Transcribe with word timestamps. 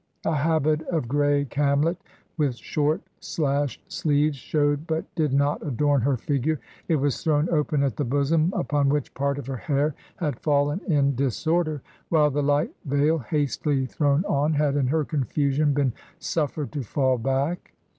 A 0.25 0.35
habit 0.35 0.81
of 0.87 1.07
gray 1.07 1.45
camlet, 1.45 1.97
with 2.35 2.55
short 2.55 3.01
slashed 3.19 3.83
sleeves, 3.87 4.35
showed 4.35 4.87
but 4.87 5.05
did 5.13 5.31
not 5.31 5.61
adorn 5.63 6.01
her 6.01 6.17
figure; 6.17 6.59
it 6.87 6.95
was 6.95 7.23
thrown 7.23 7.47
open 7.51 7.83
at 7.83 7.97
the 7.97 8.03
bosom, 8.03 8.51
upon 8.57 8.89
which 8.89 9.13
part 9.13 9.37
of 9.37 9.45
her 9.45 9.57
hair 9.57 9.93
had' 10.15 10.39
fallen 10.43 10.81
in 10.87 11.13
disorder, 11.13 11.83
while 12.09 12.31
the 12.31 12.41
light 12.41 12.71
veil, 12.83 13.19
hastily 13.19 13.85
thrown 13.85 14.25
on, 14.25 14.53
had 14.53 14.75
in 14.75 14.87
her 14.87 15.05
confusion 15.05 15.71
been 15.71 15.93
suflFered 16.19 16.71
to 16.71 16.81
fall 16.81 17.19
back. 17.19 17.73